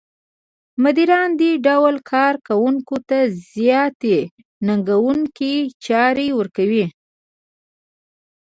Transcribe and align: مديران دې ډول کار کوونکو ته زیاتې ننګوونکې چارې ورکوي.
مديران 0.83 1.29
دې 1.39 1.51
ډول 1.65 1.95
کار 2.11 2.33
کوونکو 2.47 2.95
ته 3.09 3.19
زیاتې 3.53 4.17
ننګوونکې 4.67 5.53
چارې 5.85 6.27
ورکوي. 6.39 6.85